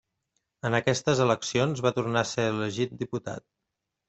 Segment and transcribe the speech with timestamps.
[0.69, 3.47] En aquestes eleccions va tornar a ser elegit diputat.